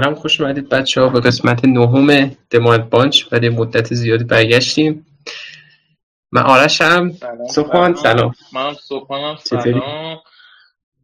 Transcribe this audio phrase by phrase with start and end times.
[0.00, 5.06] سلام خوش اومدید بچه ها به قسمت نهم دماند بانچ بعد مدت زیادی برگشتیم.
[6.32, 7.12] من آرشم
[7.50, 10.18] صبحان سلام منم صبحانم سلام.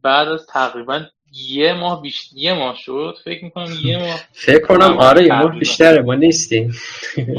[0.03, 4.19] بعد از تقریبا یه ماه بیشتر یه ماه شد فکر می‌کنم یه ماه.
[4.33, 6.73] فکر کنم آره یه ماه بیشتره ما نیستیم.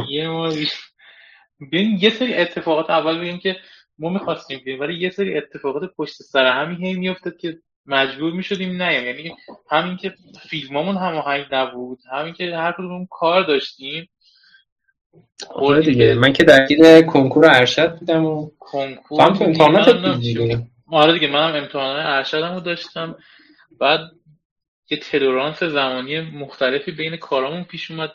[0.09, 0.79] یه ماه بیشتر
[1.99, 3.57] یه سری اتفاقات اول بگیم که
[3.99, 8.83] ما می‌خواستیم بیم ولی یه سری اتفاقات پشت سر همین هی میافتاد که مجبور می‌شدیم
[8.83, 9.35] نه یعنی
[9.71, 10.15] همین که
[10.49, 14.09] فیلمامون هماهنگ نبود همین که هر کدوم کار داشتیم.
[15.55, 16.15] آره دیگه.
[16.15, 19.89] من که درگیر کنکور ارشد بودم و کنکور هم تو امتحانات
[20.87, 23.17] آره دیگه منم امتحانات ارشدمو داشتم.
[23.81, 24.01] بعد
[24.91, 28.13] یه تلورانس زمانی مختلفی بین کارامون پیش اومد.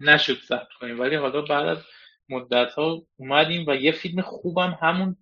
[0.00, 1.00] نشد ضبط کنیم.
[1.00, 1.78] ولی حالا بعد از
[2.28, 5.16] مدت ها اومدیم و یه فیلم خوبم همون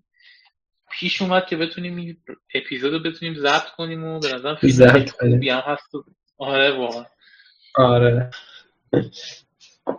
[0.90, 2.16] پیش اومد که بتونیم این
[2.54, 5.90] اپیزود رو بتونیم ضبط کنیم و به نظر فیلم خوبی هم هست
[6.38, 7.04] آره واقعا.
[7.74, 8.30] آره.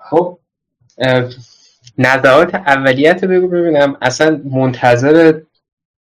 [0.10, 0.40] خب
[1.98, 3.98] نظرات اولیت بگو ببینم.
[4.02, 5.40] اصلا منتظر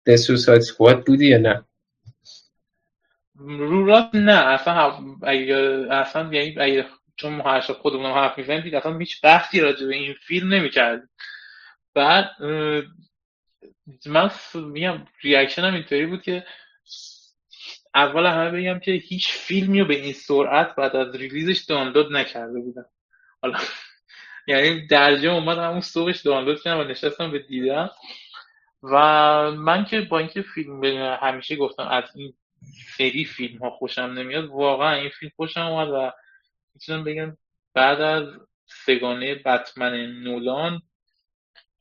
[0.09, 1.65] Suicide Squad بودی یا نه؟
[3.39, 4.47] رو راست نه.
[4.47, 9.87] اصلا اگه اصلا یعنی اگه چون ما هر خودمون حرف می‌زنیم اصلا هیچ بحثی راجع
[9.87, 11.09] به این فیلم نمی‌کرد
[11.95, 12.31] بعد
[14.07, 16.47] من میگم ریاکشنم اینطوری بود که
[17.95, 22.61] اول همه بگم که هیچ فیلمی رو به این سرعت بعد از ریلیزش دانلود نکرده
[22.61, 22.87] بودم.
[23.43, 23.59] حالا
[24.49, 27.91] یعنی درجه اومد همون صبحش دانلود کردم و نشستم به دیدم.
[28.83, 28.97] و
[29.51, 30.85] من که با اینکه فیلم
[31.23, 32.35] همیشه گفتم از این
[32.97, 36.13] سری فیلم ها خوشم نمیاد واقعا این فیلم خوشم اومد و
[36.75, 37.37] می‌تونم بگم
[37.75, 38.29] بعد از
[38.67, 40.83] سگانه بتمن نولان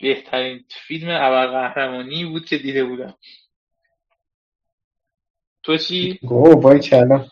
[0.02, 3.14] بهترین فیلم قهرمانی بود که دیده بودم.
[5.64, 7.32] تو چی؟ گوه بای کلام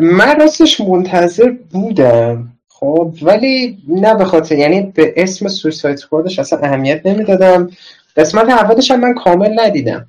[0.00, 6.58] من راستش منتظر بودم خب ولی نه به خاطر یعنی به اسم سویساید سکوادش اصلا
[6.58, 7.70] اهمیت نمی‌دادم.
[8.16, 10.08] قسمت اولش هم من کامل ندیدم.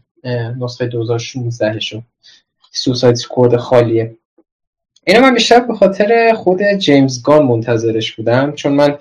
[0.60, 2.02] نسخه 2016 شو
[2.72, 4.18] Suicide Squad خالیه.
[5.08, 8.98] اینو من بیشتر به خاطر خود جیمز گان منتظرش بودم چون من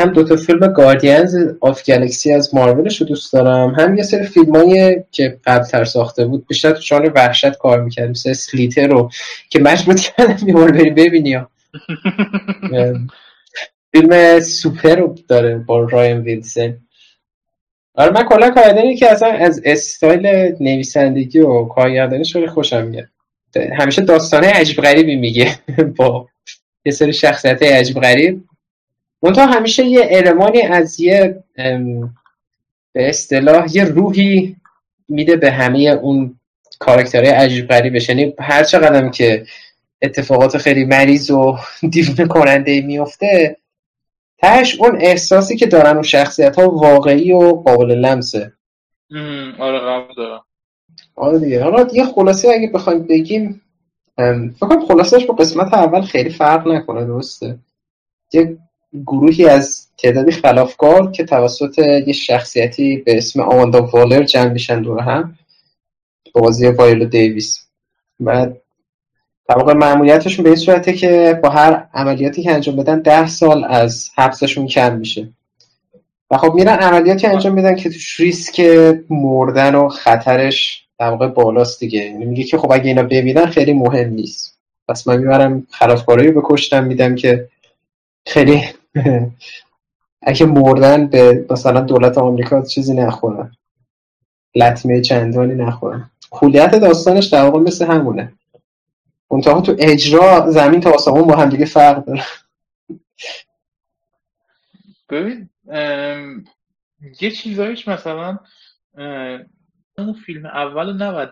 [0.00, 3.74] هم دوتا فیلم Guardians of the Galaxy از مارولش رو دوست دارم.
[3.74, 8.32] هم یه سری فیلمایی که قبلتر ساخته بود بیشتر تو ژانر وحشت کار می‌کرد مثل
[8.32, 9.10] Slither رو
[9.50, 11.38] که مجبور کردم یه بری ببینی.
[13.92, 16.76] فیلم سوپر رو داره با رین ویلسن
[17.94, 23.08] آره من کلا کارگردانی که اصلا از استایل نویسندگی و کارگردانیش خیلی خوشم میاد.
[23.78, 25.58] همیشه داستانه عجیب غریبی میگه.
[25.96, 26.28] با
[26.84, 28.44] یه سری شخصیت عجیب غریب.
[29.22, 31.44] منتها همیشه یه علمانی از یه
[32.92, 34.56] به اصطلاح یه روحی
[35.08, 36.40] میده به همه اون
[36.78, 39.46] کارکترهای عجیب غریبش یعنی هر چقدر که
[40.02, 41.56] اتفاقات خیلی مریض و
[41.92, 43.56] دیوونه کننده میفته
[44.38, 48.52] تهش اون احساسی که دارن اون شخصیت ها واقعی و قابل لمسه.
[49.58, 50.44] آره قبول دارم.
[51.16, 51.64] آره دیگه.
[51.64, 53.60] حالا یه خلاصه اگه بخوایم بگیم
[54.60, 57.58] فکر خلاصش با قسمت اول خیلی فرق نکنه درسته؟
[58.32, 58.58] یه
[59.06, 65.00] گروهی از تعدادی خلافکار که توسط یه شخصیتی به اسم آماندا والر جمع میشن دور
[65.00, 65.38] هم
[66.32, 67.58] بازی وایلو دیویس.
[68.20, 68.56] بعد
[69.48, 74.10] طبق معمولیتشون به این صورته که با هر عملیاتی که انجام بدن ده سال از
[74.16, 75.28] حبسشون کم میشه.
[76.30, 78.60] و خب میرن عملیاتی انجام میدن که توش ریسک
[79.10, 82.00] مردن و خطرش در واقع بالاست دیگه.
[82.00, 84.58] یعنی میگه که خب اگه اینا ببینن خیلی مهم نیست.
[84.88, 87.48] پس من می‌برم خلافکارایی بکشتم میدم که
[88.26, 88.62] خیلی
[90.22, 93.56] اگه مردن به مثلا دولت آمریکا چیزی نخورن.
[94.54, 96.10] لطمه چندانی نخورن.
[96.30, 98.32] کولیت داستانش در واقع مثل همونه.
[99.30, 102.24] منتها تو اجرا زمین تا آسمون با هم دیگه فرق داره.
[105.10, 105.48] ببین
[107.20, 108.38] یه چیزایش مثلا
[109.98, 111.30] اون فیلم اول نباید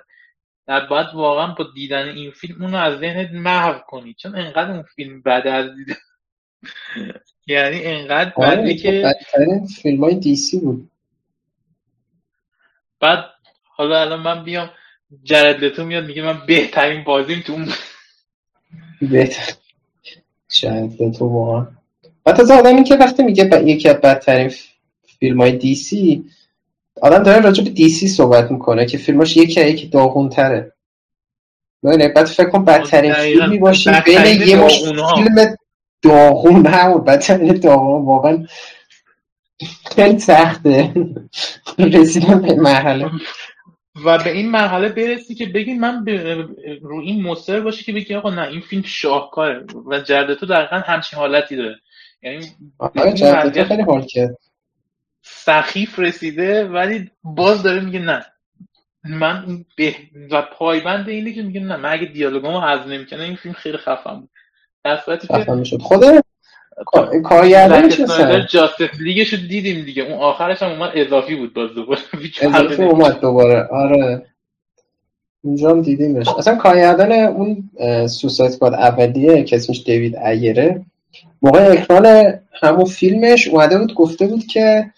[0.66, 4.14] باید واقعا با دیدن این فیلم اونو از ذهنت محو کنی.
[4.14, 5.94] چون انقدر اون فیلم بعد از دیدن.
[7.48, 10.90] یعنی انقدر آره، بعدی که بدترین فیلم های دیسی بود.
[13.00, 13.24] بعد
[13.64, 14.70] حالا الان من بیام
[15.22, 17.56] جرد لتو میاد میگه من بهترین بازیم تو
[19.12, 19.52] بهتر
[20.48, 21.66] جرد لتو واقعا.
[22.24, 24.52] بعد از آدمی که وقتی میگه با یکی از بدترین
[25.18, 26.24] فیلم های دیسی
[27.02, 30.72] آدم داره راجع به دیسی صحبت می‌کنه که فیلماش یکی یکی داغون تره
[31.82, 34.82] بعد فکر کن بدترین فیلمی باشه بین یه مش
[35.14, 35.56] فیلم
[36.02, 38.46] داغون همون بدترین داغون واقعا
[39.94, 40.92] خیلی سخته.
[41.78, 43.10] رسیدن به مرحله.
[44.04, 46.06] و به این مرحله برسی که بگی من
[46.82, 51.18] رو این مصر باشه که بگی آقا نه این فیلم شاهکاره و جردتو دقیقا همچین
[51.18, 51.80] حالتی داره.
[52.22, 52.46] یعنی
[52.78, 53.14] آره
[53.64, 54.38] خیلی حال کرد.
[55.22, 58.26] سخیف رسیده ولی باز داره میگه نه.
[59.04, 59.94] من به
[60.30, 64.20] و پایبند اینه که میگه نه من اگه دیالوگامو حذف نمی‌کنه این فیلم خیلی خفن
[64.20, 64.30] بود.
[64.88, 66.04] در صورتی که خود
[67.24, 67.88] کارگردان
[68.46, 70.02] جاستس لیگش رو دیدیم دیگه.
[70.02, 72.00] اون آخرش هم اومد اضافی بود باز دوباره.
[72.42, 73.62] اضافی اومد دوباره.
[73.62, 74.26] آره.
[75.44, 77.70] اونجا هم دیدیمش اصلا کارگردان اون
[78.06, 80.84] سوسایت کاد اولیه که اسمش دیوید ایره
[81.42, 84.90] موقع اکران همون فیلمش اومده بود گفته بود که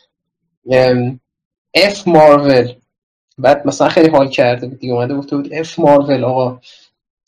[1.75, 2.73] اف مارول
[3.39, 4.93] بعد مثلا خیلی حال کرده بود دیگه.
[4.93, 6.61] اومده گفته بود اف مارول آقا.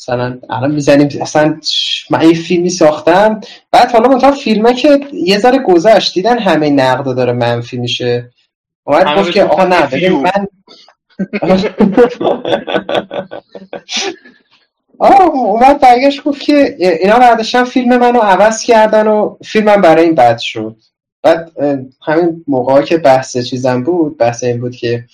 [0.03, 1.61] مثلا الان می‌زنیم اصلا
[2.12, 3.41] من یه فیلمی ساختم.
[3.70, 6.14] بعد حالا مثلا فیلمه که یه ذره گذشت.
[6.14, 8.31] دیدن همه نقد داره منفی میشه
[8.85, 10.47] اومد گفت که آقا نه من
[14.99, 20.14] آه اومد برگشت گفت که اینا برداشتن فیلم منو عوض کردن و فیلمم برای این
[20.14, 20.76] بد شد.
[21.23, 21.53] بعد
[22.03, 25.05] همین موقع که بحث چیزم بود بحث این بود که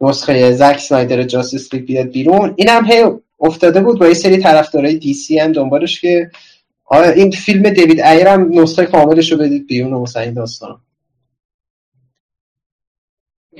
[0.00, 3.04] نسخه زک سنایدر جاستس لیگ بیاد بیرون اینم هی
[3.40, 6.30] افتاده بود با یه سری طرفدارای دی سی هم دنبالش که
[6.84, 10.80] آره این فیلم دیوید ایر هم نسخه کاملش رو بدید بیرون و مثلا این داستان.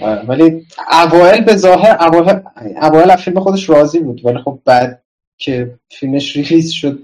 [0.01, 1.97] آره، ولی اوائل به ظاهر
[2.83, 5.03] اوائل فیلم خودش راضی بود ولی خب بعد
[5.39, 6.99] که فیلمش release شد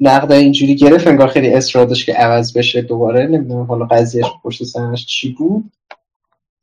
[0.00, 5.06] نقد اینجوری گرفت انگار خیلی اصرار که عوض بشه دوباره نمی‌دونم حالا قضیهش پشت سرش
[5.06, 5.72] چی بود.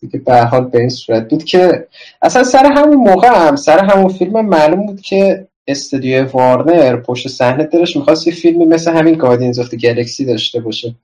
[0.03, 1.87] دیگه به حال به این صورت بود که
[2.21, 7.63] اصلا سر همون موقع هم سر همون فیلم معلوم بود که استودیو وارنر پشت صحنه
[7.63, 10.95] دلش می‌خواست یه فیلمی مثل همین Guardians of the Galaxy داشته باشه.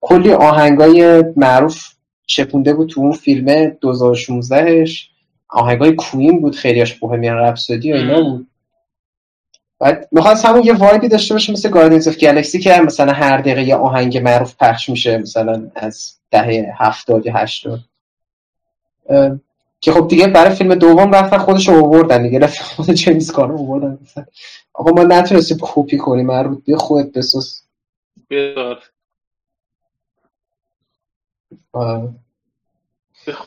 [0.00, 1.88] کلی آهنگای معروف
[2.26, 4.92] چپونده بود تو اون فیلم 2016ش
[5.48, 8.46] آهنگای Queen بود خیلیاش Bohemian Rhapsody و اینا بود.
[9.80, 13.12] بعد می‌خواست همون یه vibe ی داشته باشه مثل Guardians of the Galaxy که مثلا
[13.12, 17.80] هر دقیقه یه آهنگ معروف پخش میشه مثلا از دهه هفتاد یا هشتاد.
[19.80, 23.58] که خب دیگه برای فیلم دوم رفتن خودش رو آوردن دیگه رفت خود جیمز گانو
[23.58, 23.98] آوردن.
[24.72, 27.62] آقا ما نتونستیم کپی کنیم مربوط بیا خودت بساز.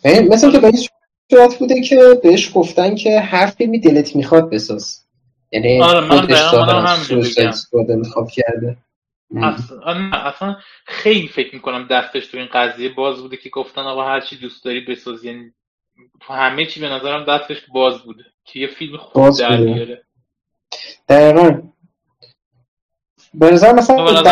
[0.05, 0.87] مثل که به این
[1.31, 4.99] صورت بوده که بهش گفتن که هر فیلمی دلت می‌خواد بساز.
[5.51, 6.39] یعنی آره خودش
[7.71, 8.77] دادن می‌خواد کرده.
[9.35, 10.55] اصلا, اصلا
[10.85, 14.65] خیلی فکر می‌کنم دستش تو این قضیه باز بوده که گفتن آقا هر چی دوست
[14.65, 15.53] داری بساز یعنی
[16.19, 20.03] تو همه چی به نظرم دستش باز بوده که یه فیلم خوب در بیاره.
[21.09, 21.61] دقیقا.
[23.33, 24.25] به نظر مثلا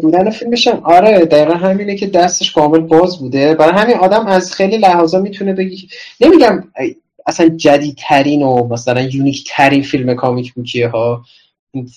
[0.00, 3.54] بودن فیلمش آره دقیقا همینه که دستش کامل باز بوده.
[3.54, 5.88] برای همین آدم از خیلی لحاظا می‌تونه بگی
[6.20, 6.72] نمیگم
[7.26, 11.24] اصلا جدیدترین و مثلا یونیک ترین فیلم کامیک بوکیه ها.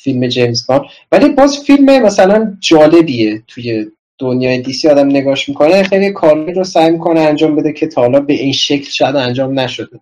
[0.04, 0.88] فیلم جیمز بان.
[1.12, 5.83] ولی باز فیلم مثلا جالبیه توی دنیای دیسی آدم نگاش می‌کنه.
[5.83, 9.60] خیلی کاری رو سعی می‌کنه انجام بده که تا حالا به این شکل شاید انجام
[9.60, 10.00] نشده.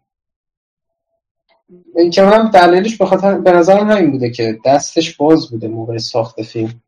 [1.95, 5.97] این که هم دلیلش به خاطر به نظرم همین بوده که دستش باز بوده موقع
[5.97, 6.81] ساخت فیلم.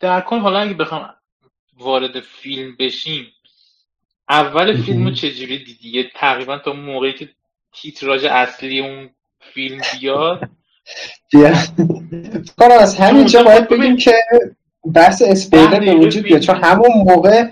[0.00, 1.14] در کل حالا اگه بخوام
[1.78, 3.26] وارد فیلم بشیم
[4.28, 7.28] اول فیلم رو چجوری دیدی؟ تقریبا تا موقعی که
[7.72, 9.10] تیتراژ اصلی اون
[9.40, 10.48] فیلم بیاد.
[11.32, 11.54] بیا.
[12.58, 14.14] کنم از همینجا باید بگیم که
[14.94, 17.44] بحث اسپیلر به وجود بیاد چون همون موقع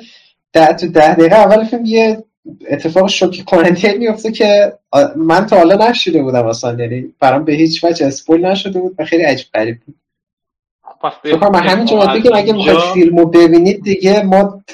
[0.53, 2.25] ده تو ده دقیقه اول فیلم یه
[2.69, 4.73] اتفاق شوکی کننده میفته که
[5.17, 6.83] من تا حالا نشیده بودم اصلا.
[6.83, 9.95] یعنی برام به هیچ وجه اسپویل نشده بود و خیلی عجب غریب بود.
[11.23, 14.65] فکر من همینجا باید بگیم اگه می‌خواید فیلمو ببینید دیگه ما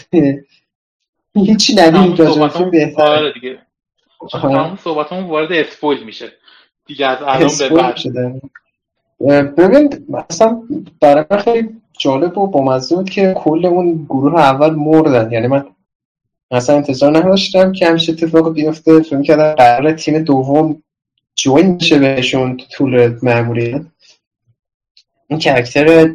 [1.47, 3.05] هیچی ندیم راجع فیلم بهتره.
[3.05, 3.59] آره دیگه.
[4.33, 6.33] تمام صحبتمون وارد اسپویل میشه.
[6.87, 7.51] دیگه از الان
[9.21, 10.63] به ببین مثلا
[11.01, 15.33] برای من خیلی جالب و بامزه بود که کل اون گروه اول مردن.
[15.33, 15.65] یعنی من
[16.51, 19.01] مثلا انتظار نداشتم که همیشه اتفاق بیفته.
[19.01, 20.83] فکر کردم قرار تیم دوم
[21.35, 23.83] جوین بشه بهشون طول معمولیت
[25.29, 26.15] این کرکتر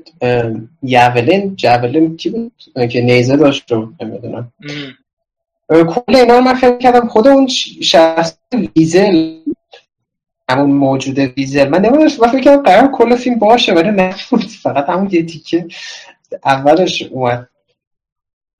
[0.83, 4.53] یاولین جاولین کی بود؟ که نیزه داشت رو نمی‌دونم.
[5.69, 7.07] کل اینا من فکر کردم.
[7.07, 7.47] خود اون
[7.81, 8.37] شخص
[8.75, 9.33] ویزل
[10.49, 11.69] همون موجود ویزل.
[11.69, 14.15] من نمی‌دونم من فکر کردم قرار کل فیلم باشه ولی نه
[14.63, 15.67] فقط همون یه تیکه
[16.45, 17.49] اولش اومد.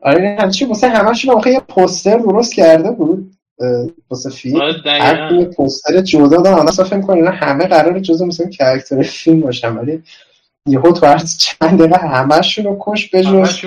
[0.02, 3.34] آره همچی واسه همشون آخه یه پوستر درست کرده بود
[4.10, 4.62] واسه فیلم.
[4.62, 6.68] آره، هر پوستر جدا دارن.
[6.68, 10.04] اصلا فکر کنه همه قرار جزء مثلا کرکتر فیلم باشن ولی
[10.66, 13.62] یهو تو هر چند دقیقه همشون رو کش بجوز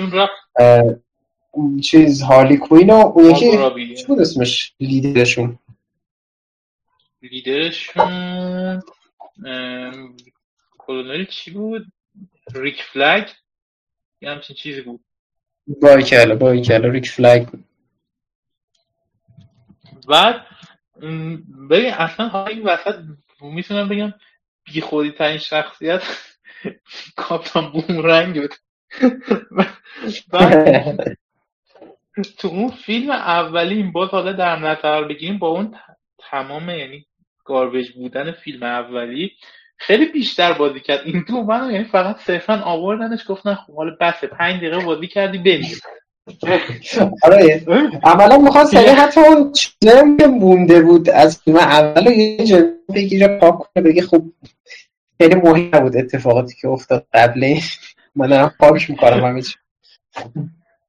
[1.83, 5.59] چیز هارلی کوین و اون یکی چی بود اسمش؟ لیدرشون.
[7.21, 8.81] لیدرشون
[10.77, 11.85] کلونل چی بود؟
[12.53, 13.29] ریک فلگ
[14.21, 14.99] یه همچین چیزی بود.
[15.81, 17.63] بایکل بایکل ریک فلگ بود
[20.07, 20.45] بعد
[21.69, 22.95] ببین اصلا حالا این وسط
[23.41, 24.13] می‌تونم بگم
[24.63, 26.03] بی خودی ترین شخصیت
[27.15, 28.55] کاپتان بومرنگ بود.
[32.21, 35.75] تو اون فیلم اولین باز حالا در نظر بگیریم با اون
[36.31, 37.05] تمام یعنی
[37.45, 39.31] گاربیج بودن فیلم اولی
[39.77, 41.01] خیلی بیشتر بازی کرد.
[41.05, 45.37] این دو منو یعنی فقط صرفا آوردنش گفتن خب حالا بسه پنج دقیقه بازی کردی
[45.37, 45.79] بمیر
[47.23, 47.65] آره
[48.03, 53.27] عملا می‌خواست یعنی حتی اون چیزی که مونده بود از فیلم اول یه جلو بگیره
[53.27, 54.23] پاک کنه بگه خب
[55.21, 57.59] خیلی مهم بود اتفاقاتی که افتاد قبل
[58.15, 59.41] من دارم پاکش می‌کنم همه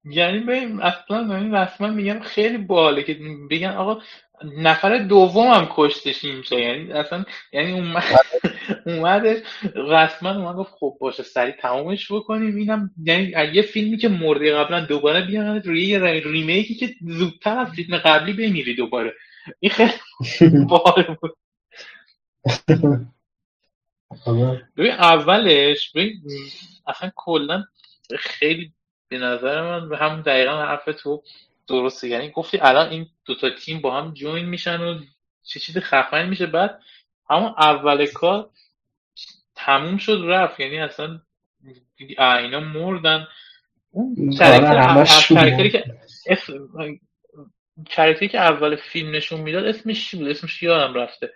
[0.05, 3.19] یعنی ببین اصلا یعنی رسما میگم خیلی باله که
[3.51, 4.03] بگن آقا
[4.45, 6.59] نفر دوم هم کشتش اینجا.
[6.61, 8.05] یعنی اصلا یعنی اومد
[8.87, 9.39] اومدش
[9.75, 12.57] رسما اومد گفت خب باشه سریع تمامش بکنیم.
[12.57, 17.69] اینم یعنی یه فیلمی که مرده قبلا دوباره بیان روی یه ریمیکی که زودتر از
[17.69, 19.15] فیلم قبلی بمیری دوباره.
[19.61, 21.37] این خیلی بال بود
[24.77, 26.23] ببین اولش ببین
[26.87, 27.65] اصلا کلا
[28.19, 28.73] خیلی
[29.13, 31.23] به نظر من به همون دقیقا حرف تو
[31.69, 32.09] درسته.
[32.09, 35.01] یعنی گفتی الان این دوتا تیم با هم جوین میشن و
[35.45, 36.47] چه چیز خفن میشه.
[36.47, 36.81] بعد
[37.31, 38.51] همون اول کار
[39.55, 40.61] تموم شد رفت.
[40.61, 41.21] یعنی اصلا
[42.19, 43.27] اینا مردن.
[43.91, 45.85] اون کرکتری که
[47.87, 51.33] کرکتری که اول فیلم نشون می‌داد اسمش چی بود؟ اسمش یادم رفته.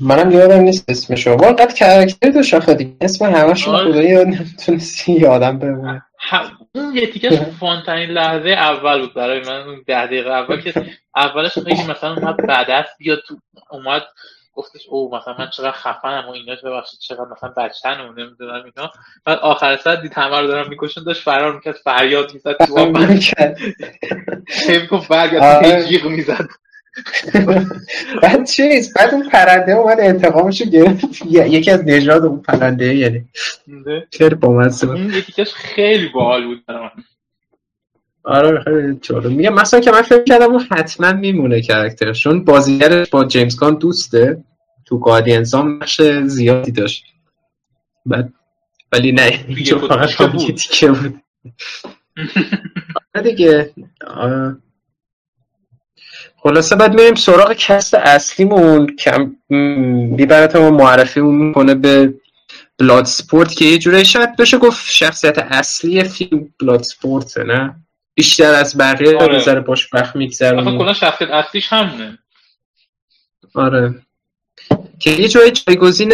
[0.00, 1.30] منم یادم نیست اسمشو.
[1.30, 2.96] واقعا کرکتر داشت آخه دیگه.
[3.00, 3.92] اسم همشون آره.
[3.92, 6.02] خدایی نتونستی یادم بمونه
[6.74, 10.86] اون یه تیکش فانترین لحظه اول بود برای من اون ده دقیقه اول که
[11.16, 13.36] اولش خیلی مثلا اومد بعد است بیاد تو
[13.70, 14.02] اومد
[14.52, 18.92] گفتش او مثلا من چقدر خفنم و اینا ببخشید چقدر مثلا بچن و نمی‌دونم اینا.
[19.24, 22.96] بعد آخر ساعت دید همه رو دارم می‌کشن داشت فرار می‌کرد فریاد می‌زد تو آب.
[24.66, 26.48] خیلی گفت برگرد جیغ می‌زد.
[28.22, 31.26] بعد چیز؟ بعد اون پرنده اومد انتقامشو گرفت.
[31.30, 33.24] یکی از نژاد اون پرنده یعنی
[34.12, 36.64] خیلی بامزه بود یکیش خیلی باحال بود
[38.24, 39.26] آره خیلی جالب.
[39.26, 43.74] میگم مثلا که من فکر کردم اون حتما میمونه کرکترش چون بازیگرش با جیمز کان
[43.74, 44.44] دوسته.
[44.84, 47.04] تو گاردینز هم نقش زیادی داشت.
[48.06, 48.32] بعد
[48.92, 50.60] ولی نه اینجا فقط بود.
[53.14, 53.72] آره دیگه.
[56.46, 59.30] خلاصه بعد میریم سراغ cast اصلیمون که
[60.16, 62.14] بیبرتمون معرفیمون می‌کنه به
[62.78, 67.76] Bloodsport که یه جوری شاید بشه گفت شخصیت اصلی فیلم Bloodsport نه؟
[68.14, 69.34] بیشتر از بقیه آره.
[69.38, 72.18] بذاره باش وقت اصلا کلا شخصیت اصلیش همونه.
[73.54, 73.94] آره.
[74.98, 76.12] که یه جای جایگزین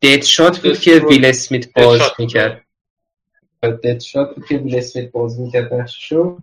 [0.00, 2.64] Deadshot بود که ویل اسمیت بازی می‌کرد.
[3.82, 6.38] دیت شات بود که ویل اسمیت باز می‌کرد نششو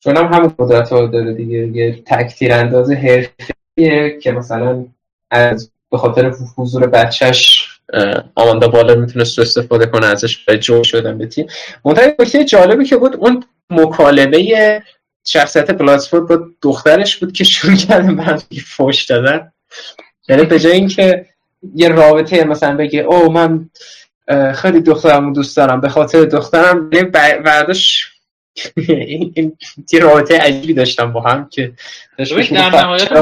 [0.00, 1.58] چون هم همون قدرت ها داره دیگه.
[1.58, 4.84] یه تکتیر انداز حرفیه که مثلا
[5.30, 7.68] از به خاطر حضور بچهش
[8.34, 11.46] آماندا بالا می‌تونست استفاده کنه ازش برای جو شدن به تیم.
[11.84, 14.82] منتها نکته جالبی که بود اون مکالمه
[15.24, 18.36] شخصیت بلاسفورد با دخترش بود که شروع کردن به
[18.66, 19.52] فوش دادن.
[20.28, 21.26] یعنی به جای اینکه
[21.74, 23.70] یه رابطه مثلا بگه او من
[24.54, 26.90] خیلی دخترمو دوست دارم به خاطر دخترم.
[27.44, 28.15] برداشت
[28.76, 29.56] این
[29.92, 31.72] یه رابطه عجیبی داشتم با هم که
[32.18, 33.12] در نهایت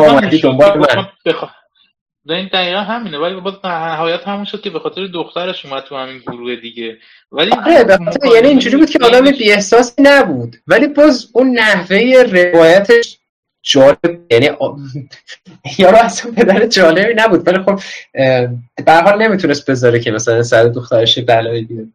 [2.30, 6.18] این دقیقا همینه ولی باز نهایت همون شد که به خاطر دخترش اومد تو همین
[6.18, 6.98] گروه دیگه.
[7.32, 7.98] ولی آره
[8.34, 10.56] یعنی اینجوری بود که آدم بی احساسی نبود.
[10.66, 13.18] ولی باز اون نحوه روایتش
[13.62, 14.50] جالب یعنی
[15.78, 17.48] یارو اصلا پدر جالبی نبود.
[17.48, 17.80] ولی خب
[18.86, 21.86] به حال نمی‌تونست بذاره که مثلا سر دخترش بلایی بیاد.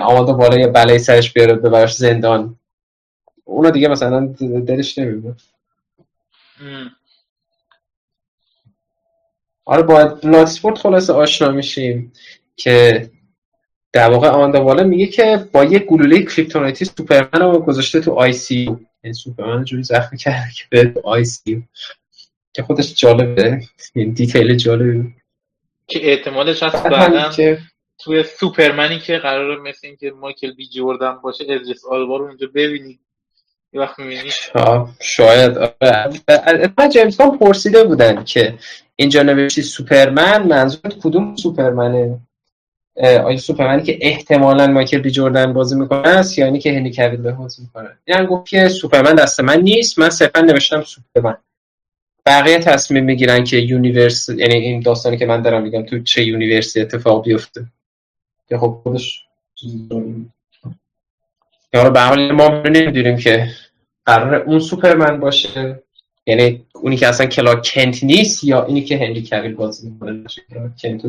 [0.00, 2.56] آماده بالا یا بلایی سرش بیاره ببرش زندان.
[3.44, 4.26] اونو دیگه مثلا
[4.66, 5.34] دلش نمیده
[9.64, 12.12] آره باید Bloodsport خلاصه آشنا میشیم
[12.56, 13.10] که
[13.92, 18.12] در واقع آماندا والر میگه که با یه گلوله kryptonite ی سوپرمن رو گذاشته تو
[18.12, 21.62] ICU یعنی سوپرمن جوری زخمی کرده که به ICU
[22.52, 23.60] که خودش جالبه.
[23.94, 25.04] این detail جالبه
[25.86, 27.58] که احتمالش هست بعدا
[28.04, 32.46] توی سوپرمنی که قرار مثل این که مایکل بی جوردن باشه ادریس البا رو اونجا
[32.54, 33.00] ببینید
[33.72, 34.30] یه وقت می‌بینی
[35.00, 36.88] شاید آره.
[36.92, 38.54] جیمز پرسیده بودن که
[38.96, 42.18] اینجا نوشتی سوپرمن منظورت کدوم سوپرمنه؟
[42.96, 47.62] آیا سوپرمنی که احتمالا مایکل بی جوردن بازی می‌کنه است یا که هنری کویل بازی
[47.62, 51.36] می‌کنه؟ یعنی گفت که سوپرمن دست من نیست من صرفا نوشتم سوپرمن.
[52.26, 56.74] بقیه تصمیم می‌گیرن که universe یعنی این داستانی که من دارم میگم تو چه universe
[56.74, 57.66] ی اتفاق بیفته.
[58.52, 59.24] که خب خودش
[61.74, 63.48] یا به حال ما نمی‌دونیم که
[64.06, 65.82] قرار اون سوپرمن باشه.
[66.26, 70.24] یعنی اونی که اصلا کلارک کنت نیست یا اینی که هنری کویل بازی می‌کنه
[70.82, 71.02] کنت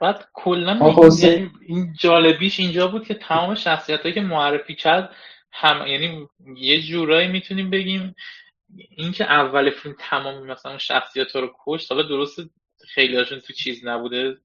[0.00, 5.10] بعد کلا این, این جالبیش اینجا بود که تمام شخصیت هایی که معرفی کرد
[5.52, 8.14] هم یعنی یه جورایی می‌تونیم بگیم
[8.90, 12.36] اینکه اول فیلم تمام مثلا شخصیت ها رو کشت حالا درست
[12.88, 14.36] خیلی هاشون تو چیز نبوده.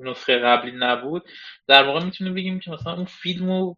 [0.00, 1.22] نسخه قبلی نبود.
[1.66, 3.76] در واقع می‌تونیم بگیم که مثلا اون فیلم رو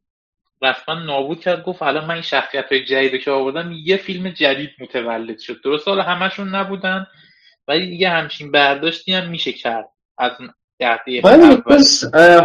[0.62, 1.64] رسما نابود کرد.
[1.64, 5.62] گفت حالا من این شخصیت های جدید که آوردم یه فیلم جدید متولد شد.
[5.62, 7.06] درست حالا همشون نبودن
[7.68, 10.33] ولی دیگه همچین برداشتی هم میشه کرد از
[11.25, 11.62] ولی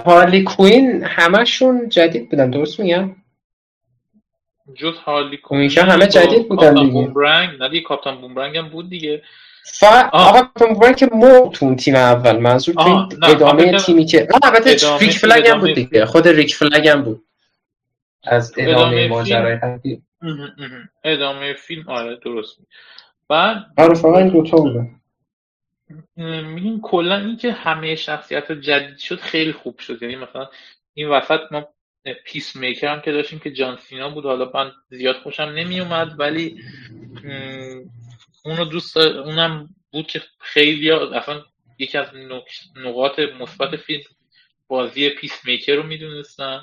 [0.05, 2.49] هارلی کوین همشون جدید بودن.
[2.49, 3.15] درست میگم؟
[4.75, 6.91] جز هارلی کوین همه جدید بودن دیگه.
[6.91, 9.23] بومرنگ نه دیگه کاپتان بومرنگ هم بود دیگه.
[9.63, 9.83] ف...
[10.11, 15.47] آقا بومرنگ که مو تو تیم اول منظور تو ادامه تیمی که البته ریک فلگ
[15.47, 17.23] هم بود دیگه خود ریک فلگ هم بود.
[18.23, 19.57] از ادامه ماجرای
[21.03, 22.57] ادامه فیلم آره درست.
[23.29, 24.95] بعد آره فقط این دوتا بودن
[26.43, 30.03] میگیم کلا اینکه همه شخصیت جدید شد خیلی خوب شد.
[30.03, 30.47] یعنی مثلا
[30.93, 31.67] این وسط ما
[32.25, 34.25] Peacemaker هم که داشتیم که جان سینا بود.
[34.25, 36.63] حالا من زیاد خوشم نمی اومد ولی
[38.45, 41.41] اونو دوست اونم بود که خیلی اصلا
[41.79, 42.07] یکی از
[42.75, 44.03] نقاط مثبت فیلم
[44.67, 46.61] بازی Peacemaker رو می‌دونستن.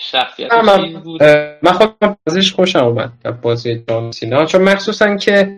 [0.00, 1.22] شخصیت من, بود؟
[1.62, 4.46] من خودم بازیش خوشم اومد بازی جان سینا.
[4.46, 5.56] چون مخصوصا که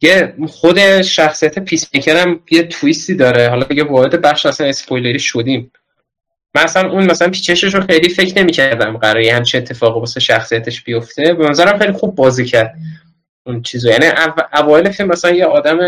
[0.00, 3.48] یه خود شخصیت پیس هم یه تویستی داره.
[3.48, 5.72] حالا دیگه وارد بخش اصلا اسپویلری شدیم.
[6.54, 11.34] مثلا اون مثلا پیچشش رو خیلی فکر نمی‌کردم قراره همچه اتفاقی واسه شخصیتش بیفته.
[11.34, 12.74] به نظرم خیلی خوب بازی کرد
[13.46, 13.90] اون چیزو.
[13.90, 14.06] یعنی
[14.52, 15.78] اوایل فیلم مثلا یه آدم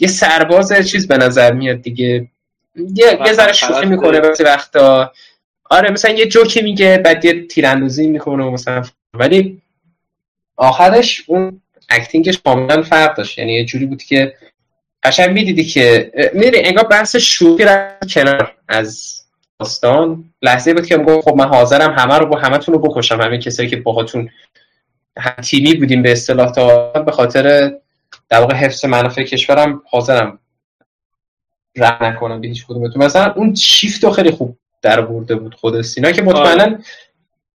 [0.00, 2.28] یه سرباز چیز به نظر میاد دیگه.
[2.76, 5.12] یه یه ذره شوخی می‌کنه وقتی وقتا.
[5.70, 9.62] آره مثلا یه جوکی میگه بعد یه تیراندازی می‌کنه مثلا ولی
[10.56, 13.38] آخرش اون اکتینگش کاملا فرق داشت.
[13.38, 14.34] یعنی یه جوری بود که
[15.02, 19.20] قشنگ می‌دیدی که می‌دونی انگار بحث شوخی رفت کنار از
[19.64, 20.24] داستان.
[20.42, 23.20] لحظه بود که می‌گفت خب من حاضرم همه رو با همتون رو بکشم.
[23.20, 24.30] همه کسایی که باهاتون
[25.42, 27.72] تیمی بودیم به اصطلاح تا به خاطر
[28.28, 30.38] در واقع حفظ منافع کشورم حاضرم
[31.76, 33.04] راه نکنم به هیچ کدومتون.
[33.04, 36.78] مثلا اون شیفت رو خیلی خوب در برده بود خود سینا که مطمئنا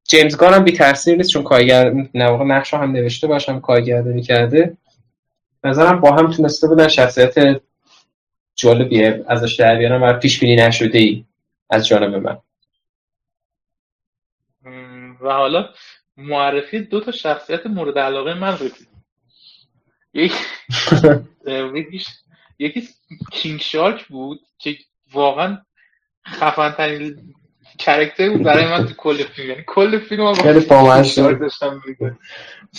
[0.08, 4.76] جیمز گان هم بی تاثیر نیست چون کارگر نواقع نقش هم نوشته باشم کارگردانی کرده
[5.64, 7.60] نظرم با هم تونسته بودن شخصیت
[8.56, 11.24] جالبی ازش در بیارن و پیش بینی نشده ای
[11.74, 12.38] از جانب من.
[15.20, 15.68] و حالا
[16.16, 18.88] معرفی دو تا شخصیت مورد علاقه من رسید
[20.14, 22.04] یکی
[22.58, 22.88] یکی
[23.32, 24.76] کینگ شارک بود که
[25.12, 25.58] واقعا
[26.26, 27.34] خفن ترین
[27.78, 29.50] کرکتر بود برای من تو کل فیلم.
[29.50, 30.60] یعنی کل فیلم با خیلی
[31.34, 31.82] داشتم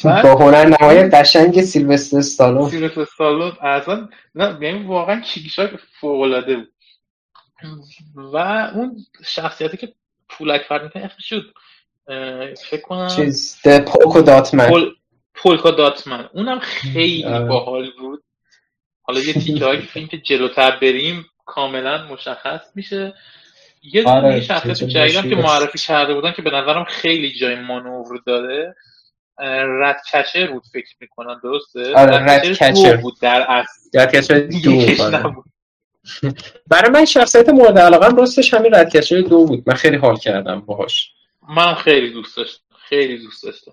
[0.03, 2.69] با هنر نمای قشنگ سیلوستر استالون.
[2.69, 6.74] سیلوستر استالون اصلا نه یعنی واقعا کیکشاک فوق العاده بود.
[8.15, 8.37] و
[8.75, 9.93] اون شخصیتی که
[10.29, 11.53] پولک فرد می‌کنه شد
[12.69, 14.67] فکر کنم چیز پولکو داتمن.
[14.67, 14.91] پول...
[15.33, 16.29] پولکو داتمن.
[16.33, 17.39] اونم خیلی.
[17.39, 18.23] باحال بود.
[19.01, 23.13] حالا یه تیکه های فیلم که جلوتر بریم کاملا مشخص میشه.
[23.93, 28.75] یه آره شخصیت جدیدم که معرفی کرده بودن که به نظرم خیلی جای مانور داره
[29.79, 33.99] رد کچر بود فکر می‌کنن درسته؟ آره رد کچر بود در اصل.
[33.99, 35.43] رد کچر دو.
[36.67, 39.63] برای من شخصیت مورد علاقه راستش همین رد کچر دو بود.
[39.67, 41.11] من خیلی حال کردم باهاش.
[41.49, 42.63] من خیلی دوست داشتم.
[42.89, 43.71] خیلی دوست داشتم.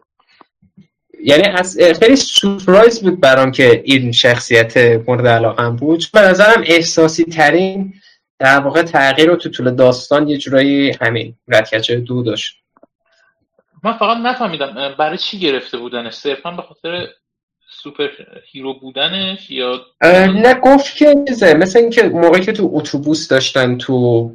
[1.25, 4.77] یعنی از خیلی surprise بود برام که این شخصیت
[5.09, 6.05] مورد علاقه بود.
[6.13, 7.95] به نظرم احساسی ترین
[8.39, 12.57] در واقع تغییر رو تو طول داستان یه جورایی همین Ratcatcher دو داشت.
[13.85, 17.09] من فقط نفهمیدم برای چی گرفته بودنش؟ صرفا به خاطر
[17.83, 21.55] superhero بودنش یا نه گفت که چیزه.
[21.55, 24.31] مثل اینکه موقعی که تو اتوبوس داشتن تو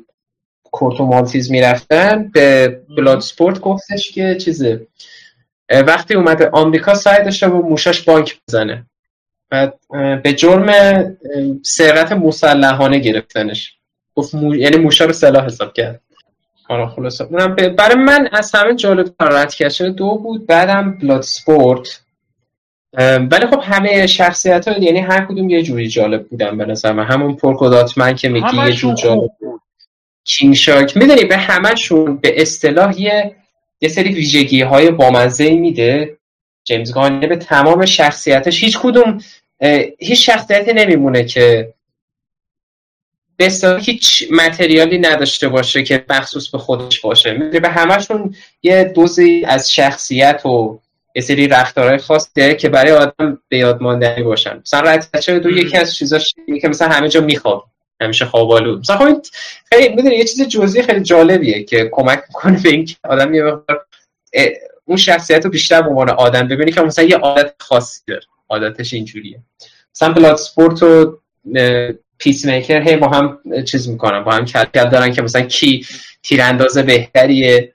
[0.71, 4.87] کورتو مالتیز می‌رفتن به بلاد سپورت گفتش که چیزه.
[5.69, 8.85] وقتی اومده آمریکا سعی داشته با موشاش بانک بزنه.
[9.49, 9.79] بعد
[10.23, 10.69] به جرم
[11.63, 13.77] سرقت مسلحانه گرفتنش.
[14.15, 14.55] گفت مو...
[14.55, 16.01] یعنی موشا رو سلاح حساب کرد.
[16.69, 17.23] آره خلاصه.
[17.23, 19.53] اونم برای من از همه جالب رد
[19.95, 22.01] دو بود بعدم بلاد سپورت.
[23.31, 27.05] ولی خب همه شخصیت ها یعنی هر کدوم یه جوری جالب بودن به نظر من.
[27.05, 29.61] همون پرکوداتمن که میگی یه جور جالب بود.
[30.23, 30.97] کینگ شارک.
[30.97, 33.35] می‌دونی به همشون به اصطلاح یه
[33.81, 36.17] یه سری ویژگی های بامزه میده.
[36.63, 38.63] جیمز گان به تمام شخصیتش.
[38.63, 39.17] هیچ کدوم
[39.99, 41.73] هیچ شخصیتی نمیمونه که
[43.37, 47.33] به هیچ متریالی نداشته باشه که مخصوص به خودش باشه.
[47.33, 50.79] به همشون یه دوزی از شخصیت و
[51.17, 54.59] یه سری رفتارهای خاص داره که برای آدم به یاد ماندنی باشن.
[54.65, 57.63] مثلا رد دو یکی از چیزاش که مثلا همه جا می‌خواد
[58.01, 59.21] همیشه خوابالو مثلا خب
[59.65, 63.43] خیلی می‌دونی یه چیز جزئی خیلی جالبیه که کمک می‌کنه به اینکه آدم یه
[64.85, 68.21] اون شخصیت رو بیشتر به عنوان آدم ببینی که مثلا یه عادت خاصی داره.
[68.49, 69.39] عادتش اینجوریه.
[69.95, 71.19] مثلا Bloodsport و
[72.17, 75.85] Peacemaker هی با هم چیز می‌کنن با هم کل دارن که مثلا کی
[76.23, 77.73] تیرانداز بهتریه.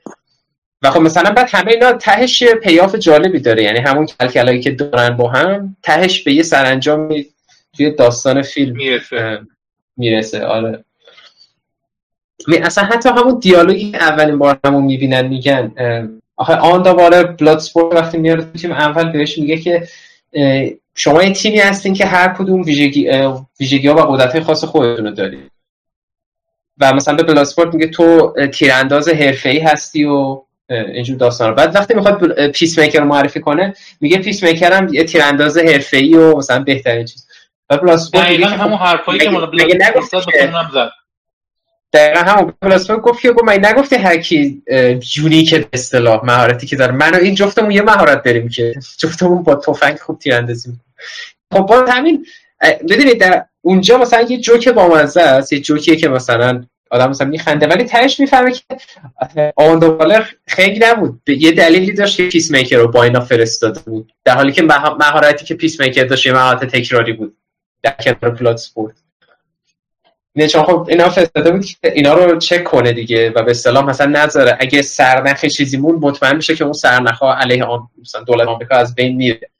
[0.82, 3.62] و خب مثلا بعد همه اینا تهش payoff جالبی داره.
[3.62, 7.14] یعنی همون کلکلایی که دارن با هم تهش به یه سرانجام
[7.76, 9.40] توی داستان فیلم می‌رسه.
[9.96, 10.46] می‌رسه.
[10.46, 10.84] آره.
[12.62, 15.72] اصلا حتی همون دیالوگی اولین بار همون می‌بینن میگن
[16.36, 19.88] آخه آن دوباره بلاد وقتی میاره تو تیم اول بهش میگه که
[20.94, 23.10] شما یه تیمی هستین که هر کدوم ویژگی
[23.60, 25.50] ویژگی ها و قدرت خاص خودتون رو دارید.
[26.78, 32.50] و مثلا به بلاسپورت میگه تو تیرانداز حرفه‌ای هستی و اینجور داستان بعد وقتی می‌خواد
[32.50, 37.26] پیس میکر رو معرفی کنه میگه Peacemaker هم یه تیرانداز حرفه‌ای و مثلا بهترین چیز.
[37.70, 39.50] و Bloodsport میگه همون حرفایی که مال
[40.74, 40.90] زد؟
[41.92, 44.62] دقیقا همون پلاسما گفت که من نگفتی هر کی
[45.16, 46.92] unique به اصطلاح مهارتی که داره.
[46.92, 50.72] من و این جفتمون یه مهارت داریم که جفتمون با تفنگ خوب تیراندازی
[51.52, 52.26] خب با همین
[52.90, 57.66] ببینید در اونجا مثلا یه جوک بامزه است یه جوکیه که مثلا آدم مثلا میخنده.
[57.66, 61.22] ولی تهش می‌فهمه که آن خیلی نبود.
[61.28, 64.12] یه دلیلی داشت که Peacemaker رو با اینا فرستاده بود.
[64.24, 64.62] در حالی که
[65.00, 67.36] مهارتی که Peacemaker داشت یه مهارت تکراری بود.
[67.82, 68.94] در کنار Bloodsport.
[70.36, 73.84] نه چون خب اینا فرستاده بود که اینا رو چک کنه دیگه و به اصطلاح
[73.84, 74.56] مثلا نذاره.
[74.60, 78.76] اگه سرنخ چیزی مون مطمئن میشه که اون سرنخ ها علیه آن مثلا دولت آمریکا
[78.76, 79.50] از بین میره.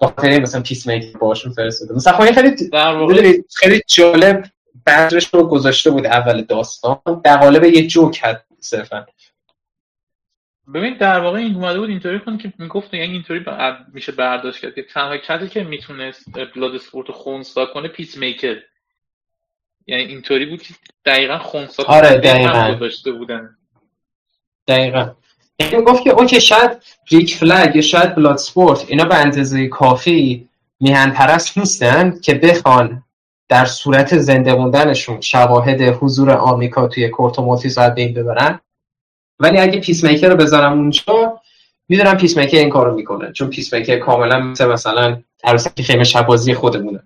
[0.00, 1.94] خاطر مثلا Peacemaker باشون فرستاده.
[1.94, 4.44] مثلا خب خیلی خیلی جالب
[4.86, 9.06] بذرش رو گذاشته بود اول داستان در قالب یه جوک هست صرفا.
[10.74, 13.44] ببین در واقع این اومده بود اینطوری کن که می‌گفت یعنی اینطوری
[13.92, 18.62] میشه برداشت کرد که تنها کسی که می‌تونست بلاد سپورت خونسا کنه Peacemaker
[19.86, 22.74] یعنی اینطوری بود که دقیقا خونسا آره دقیقا.
[22.80, 23.56] داشته بودن.
[24.68, 25.14] دقیقا.
[25.58, 26.70] یعنی گفت که اوکی شاید
[27.10, 30.48] Rick Flag یا شاید Bloodsport اینا به اندازه کافی
[30.80, 33.02] میهن پرست نیستن که بخوان
[33.48, 38.60] در صورت زنده موندنشون شواهد حضور آمریکا توی Corto Maltese بین ببرن.
[39.40, 41.40] ولی اگه Peacemaker رو بذارم اونجا
[41.88, 47.02] می‌دونم Peacemaker این کارو می‌کنه چون Peacemaker کاملا مثل مثلا عروسک خیمه شب‌بازی خودمونه.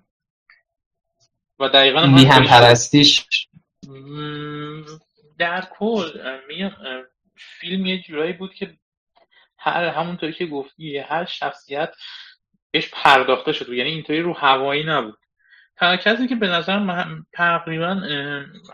[1.59, 3.27] و دقیقا میهن پرستیش
[5.37, 6.29] در کل
[7.35, 8.73] فیلم یه جورایی بود که
[9.57, 11.93] هر همونطوری که گفتی هر شخصیت
[12.71, 13.69] بهش پرداخته شد.
[13.69, 15.17] یعنی اینطوری رو هوایی نبود.
[15.81, 18.01] کسی که به نظر من تقریبا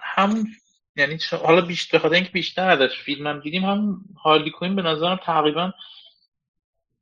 [0.01, 0.47] همون
[0.95, 5.19] یعنی حالا بیشتر بخاطر اینکه بیشتر ازش فیلم هم دیدیم هم هارلی کوین به نظرم
[5.23, 5.73] تقریبا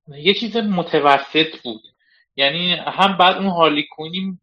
[0.07, 1.81] یه چیز متوسط بود.
[2.35, 4.39] یعنی هم بعد اون هارلی کوینی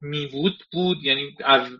[0.00, 1.70] میوود بود یعنی از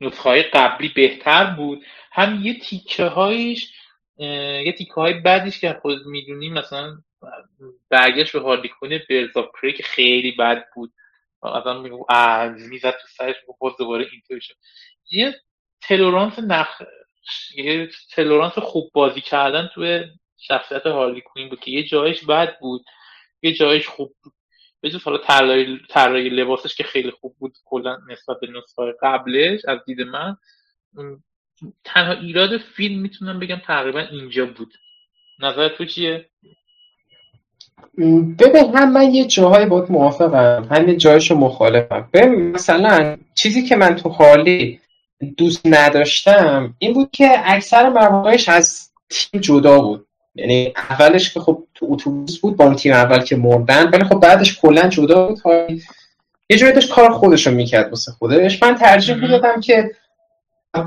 [0.00, 1.84] نسخه قبلی بهتر بود.
[2.12, 3.72] هم یه تیکه هایش
[4.18, 6.98] یه تیکه های بعدیش که خود می‌دونیم مثلا
[7.88, 10.92] برگشت به هارلی کوین برزا که خیلی بد بود.
[11.44, 12.06] مثلا میگو
[12.68, 14.54] می‌زد تو سرش باز دوباره اینطوری شد.
[15.10, 15.34] یه
[15.82, 16.82] تلورانس نخ
[17.56, 20.04] یه تلورانس خوب بازی کردن توی
[20.38, 22.84] شخصیت هارلی کوین بود که یه جایش بد بود
[23.42, 24.32] یه جایش خوب بود.
[24.80, 25.18] به جز حالا
[25.88, 30.36] طراحی لباسش که خیلی خوب بود کلا نسبت به نسخه قبلش از دید من
[31.84, 34.74] تنها ایراد فیلم می‌تونم بگم تقریبا اینجا بود.
[35.38, 36.30] نظر تو چیه؟
[38.38, 42.08] ببین هم من یه جاهای باید موافقم هم یه جایشو مخالفم.
[42.12, 44.80] ببین مثلا چیزی که من تو حالی
[45.36, 50.06] دوست نداشتم این بود که اکثر مواقعش از تیم جدا بود.
[50.34, 54.20] یعنی اولش که خب تو اتوبوس بود با اون تیم اول که مردن ولی خب
[54.20, 55.40] بعدش کلا جدا بود.
[56.50, 58.62] یه جایی داشت کار خودش رو می‌کرد واسه خودش.
[58.62, 59.90] من ترجیح می‌دادم که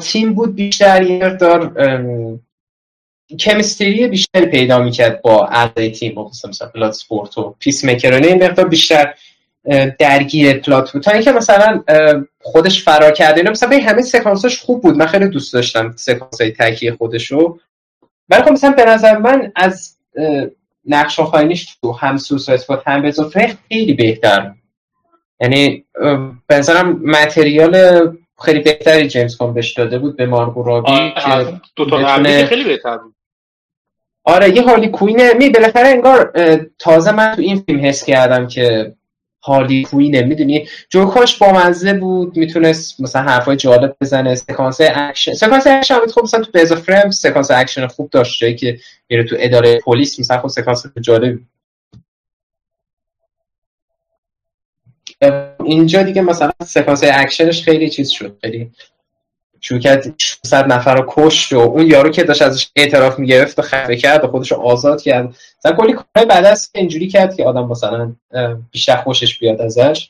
[0.02, 1.74] تیم بود بیشتر یه مقدار
[3.40, 8.44] کمیستری بیشتری پیدا می‌کرد با اعضای تیم مثلا مثلا پلات سپورت و پیس میکرانه این
[8.44, 9.14] مقدار بیشتر
[10.00, 11.02] درگیر پلات بود.
[11.02, 11.84] تا اینکه مثلا
[12.42, 13.38] خودش فرار کرده.
[13.38, 14.98] اینا مثلا همه سکانساش خوب بود.
[14.98, 17.60] من خیلی دوست داشتم سکانس های تکیه خودشو.
[18.30, 19.98] ولی خب مثلا به نظر من از
[20.86, 23.12] نقش آفرینیش تو هم سوسایت با هم
[23.70, 24.52] خیلی بهتر
[25.40, 25.86] یعنی
[26.48, 28.08] به نظرم متریال
[28.46, 32.98] خیلی بهتری James Gunn بهش داده بود به Margot Robbie که دو تا خیلی بهتر
[32.98, 33.15] بود.
[34.28, 35.34] آره یه Harley Quinn ه.
[35.34, 36.32] می بالاخره انگار
[36.80, 38.96] تازه من تو این فیلم حس کردم که
[39.44, 40.22] Harley Quinn ه.
[40.22, 44.36] می‌دونی؟ جوکاش با مزه بود می‌تونست مثلا حرفای جالب بزنه.
[44.36, 48.40] سکانس اکشن سکانس اکشن خب مثلا تو Birds of Prey هم سکانس اکشن خوب داشت.
[48.42, 51.40] جایی که میره تو اداره پلیس مثلا خب سکانس جالب.
[55.64, 58.38] اینجا دیگه مثلا سکانس اکشنش خیلی چیز شد.
[58.42, 58.72] خیلی
[59.62, 63.96] کرد 600 نفر رو کشت و اون یارو که داشت ازش اعتراف می‌گرفت و خفه
[63.96, 65.36] کرد و خودش رو آزاد کرد.
[65.60, 68.16] مثلا کلی کارهای بعد از اینجوری کرد که آدم مثلا
[68.72, 70.10] بیشتر خوشش بیاد ازش.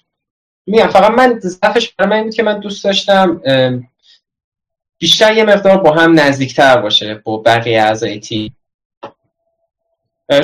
[0.68, 3.42] میگم فقط من ضعفش برای من که من دوست داشتم
[5.00, 8.56] بیشتر یه مقدار با هم نزدیکتر باشه با بقیه اعضای تیم.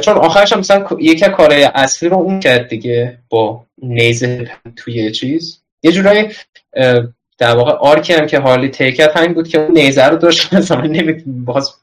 [0.02, 5.62] چون آخرش هم مثلا یکی کارهای اصلی رو اون کرد دیگه با نیزه توی چیز.
[5.84, 6.30] یه جورایی
[7.42, 10.18] در واقع arc ی هم که Harley طی کرد همین بود که اون نیزه رو
[10.18, 10.54] داشت.
[10.54, 11.76] مثلا نمی‌تونم باز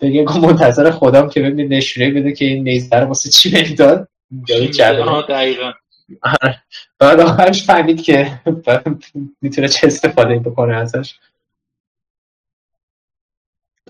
[0.00, 3.50] بگم که منتظر بودم که ببینید نشونه بده که این نیزه رو واسه چی
[5.28, 5.72] دقیقا.
[6.22, 6.62] آره.
[6.98, 8.40] بعد آخرش فهمید که
[9.42, 11.14] می‌تونه چه استفاده بکنه ازش.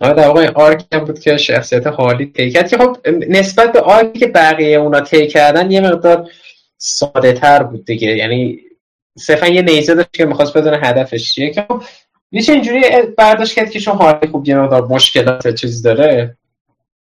[0.00, 2.96] آره در واقع arc هم بود که شخصیت Harley طی کرد که خب
[3.28, 6.30] نسبت به arc ی که بقیه اونا طی کردن یه مقدار
[6.78, 8.16] ساده تر بود دیگه.
[8.16, 8.60] یعنی
[9.18, 11.50] صرفا یه نیزه داشت که می‌خواست بدونه هدفش چیه.
[11.50, 11.82] که خب
[12.30, 12.82] میشه اینجوری
[13.18, 16.36] برداشت کرد که چون حالی خوب یه مقدار مشکلات چیز داره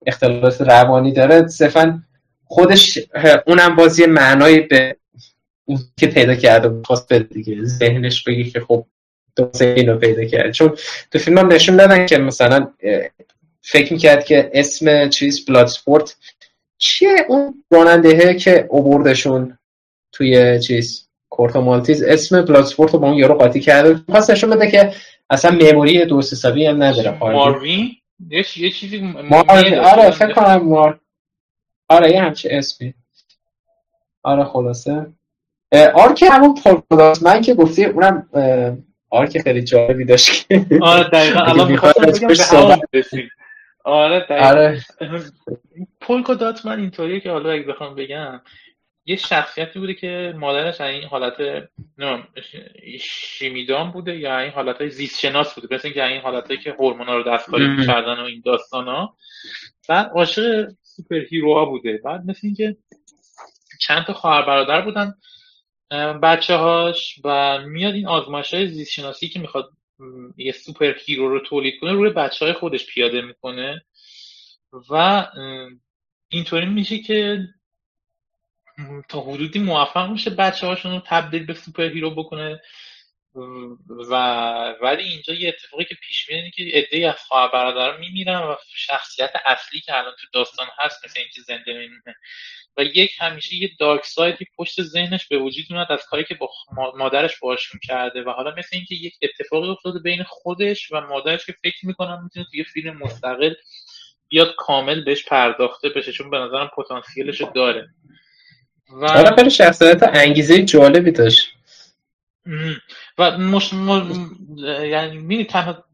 [0.07, 2.03] اختلالات روانی داره صرفا
[2.45, 2.99] خودش
[3.47, 4.97] اونم بازی معنایی به
[5.65, 8.87] اون که پیدا کرده می‌خواست بده دیگه ذهنش بگی که خب
[9.37, 10.51] دوست اینو پیدا کرد.
[10.51, 10.77] چون
[11.11, 12.73] تو فیلم هم نشون دادن که مثلا
[13.63, 16.17] فکر می‌کرد که اسم چیز بلاد سپورت
[16.79, 19.59] چیه؟ اون راننده که آوردشون
[20.13, 24.01] توی چیز Corto Maltese اسم Bloodsport رو با اون یارو قاطی کرده.
[24.11, 24.93] خواست نشون بده که
[25.31, 27.19] اصلا memory درست حسابی هم نداره.
[27.19, 27.91] ماروین؟
[28.31, 31.01] یه چیزی ماروین آره فکر کنم مار
[31.89, 32.95] آره یه همچه اسمی.
[34.23, 35.07] آره خلاصه.
[35.95, 38.29] arc همون Polka-Dot Man که گفتی اونم
[39.11, 40.47] arc خیلی جالبی داشت
[40.83, 41.41] آره دقیقا.
[41.41, 42.29] الان می‌خواستم بگم
[42.93, 43.31] به
[43.85, 44.47] آره دقیقا.
[44.47, 44.81] آره.
[46.01, 48.41] Polka-Dot Man اینطوریه که حالا اگه بخوام بگم.
[49.11, 51.35] یه شخصیتی بوده که مادرش این حالت
[53.01, 55.75] شیمیدان بوده یا این حالت های زیست شناس بوده.
[55.75, 59.17] مثل اینکه این حالت که هورمونا رو دستکاری کردن و این داستان ها
[59.89, 62.01] بعد عاشق superhero بوده.
[62.05, 62.77] بعد مثل اینکه
[63.81, 65.15] چند تا خواهر برادر بودن
[66.23, 69.71] بچه هاش و میاد این آزمایش های زیست شناسی که می‌خواد
[70.37, 73.85] یه superhero رو تولید کنه روی بچه های خودش پیاده می‌کنه.
[74.91, 75.27] و
[76.29, 77.39] اینطوری میشه که
[79.09, 82.61] تا حدودی موفق میشه بچه هاشون رو تبدیل به superhero بکنه
[84.11, 84.15] و
[84.83, 89.31] ولی اینجا یه اتفاقی که پیش میاد که عده از خواهر برادر میمیرن و شخصیت
[89.45, 92.17] اصلی که الان تو داستان هست مثل اینکه زنده میمونه
[92.77, 96.35] و یک همیشه یه dark side ی پشت ذهنش به وجود اومد از کاری که
[96.35, 96.49] با
[96.97, 98.23] مادرش باشون کرده.
[98.23, 102.47] و حالا مثل اینکه یک اتفاقی افتاده بین خودش و مادرش که فکر می‌کنم می‌تونه
[102.51, 103.55] توی فیلم مستقل
[104.29, 107.89] بیاد کامل بهش پرداخته بشه چون به نظرم پتانسیلش داره.
[108.93, 111.49] و آره خیلی شخصیت انگیزه جالبی داشت.
[113.19, 113.73] و مش...
[114.83, 115.85] یعنی می‌دونی تنها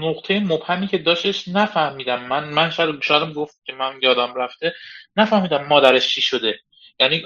[0.00, 2.22] نقطه مبهمی که داشتش نفهمیدم.
[2.22, 4.74] من من شاید شاید گفت که من یادم رفته
[5.16, 6.58] نفهمیدم مادرش چی شده.
[7.00, 7.24] یعنی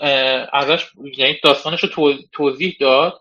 [0.53, 3.21] ازش یعنی داستانش رو توضیح داد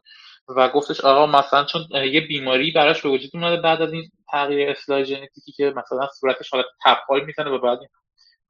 [0.58, 1.82] و گفتش آقا مثلا چون
[2.12, 6.50] یه بیماری براش به وجود اومده بعد از این تغییر اصلاح ژنتیکی که مثلا صورتش
[6.50, 7.80] حالت تپال می‌زنه و بعد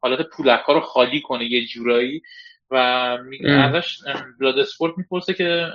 [0.01, 2.21] حالت پولک ها رو خالی کنه یه جورایی.
[2.71, 2.75] و
[3.47, 3.97] ازش
[4.39, 5.67] بلاد اسپورت می‌پرسه که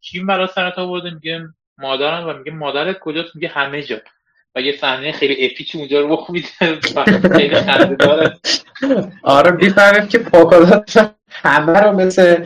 [0.00, 1.48] چی برای سرت آورده؟ میگه
[1.78, 3.96] مادرم و میگه مادرت کجاست؟ میگه همه جا.
[4.54, 6.46] و یه صحنه خیلی اپیکی اونجا رو میده
[7.36, 8.36] خیلی خنده
[9.22, 12.44] آره می‌فهمیم که پاکادات همه رو مثل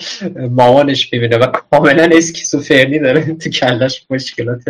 [0.50, 3.34] مامانش می‌بینه و کاملا اسکیزوفرنی داره.
[3.34, 4.62] تو کلش مشکلات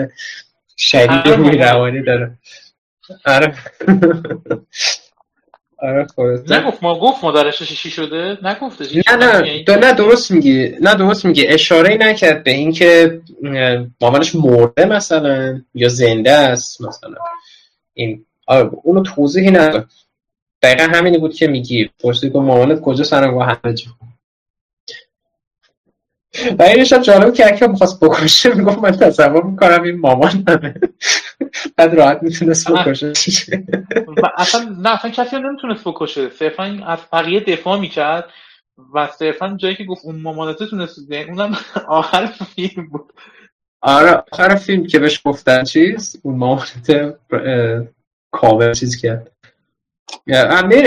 [0.76, 2.38] شدید روی روانی داره.
[3.24, 3.54] آره
[3.86, 4.66] آره.
[6.50, 10.68] نگفت ما گفت مادرش چی شده؟ نگفته نه نه دو نه درست میگی.
[10.80, 11.46] نه درست میگی.
[11.46, 13.20] اشاره نکرد به اینکه
[14.00, 17.14] مامانش مرده مثلا یا زنده است مثلا.
[17.94, 19.88] این آره اونو توضیحی نداد.
[20.62, 21.90] دقیقا همینی بود که میگی.
[22.00, 23.90] پرسید که مامانت کجا سرنگاه همه جا؟
[26.58, 30.74] و اینش هم جالب که اکرم می‌خواست بکشه می‌گفت من تصور می‌کنم این مامان همه.
[31.78, 33.12] بعد راحت می‌تونست بکشه.
[34.36, 36.30] اصلا نه اصلا کسی نمی‌تونست بکشه.
[36.30, 38.24] صرفا از بقیه دفاع می‌کرد
[38.94, 41.56] و صرفا جایی که گفت اون مامانته تونست اونم
[41.88, 43.12] آخر فیلم بود.
[43.80, 47.16] آره آخر فیلم که بهش گفتن چیز اون مامانته
[48.30, 49.32] کامل چیز کرد.